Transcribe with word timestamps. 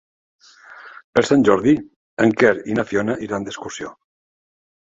Per 1.17 1.23
Sant 1.27 1.45
Jordi 1.49 1.75
en 2.27 2.35
Quer 2.41 2.55
i 2.73 2.79
na 2.81 2.89
Fiona 2.93 3.21
iran 3.29 3.47
d'excursió. 3.49 3.95